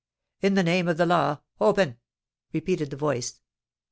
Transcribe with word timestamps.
"In 0.41 0.55
the 0.55 0.63
name 0.63 0.87
of 0.87 0.97
the 0.97 1.05
law, 1.05 1.41
open!" 1.59 1.97
repeated 2.53 2.89
the 2.89 2.95
voice. 2.97 3.39